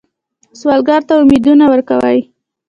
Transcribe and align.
سوالګر 0.59 1.01
ته 1.07 1.13
امیدونه 1.21 1.65
ورکوئ 1.71 2.19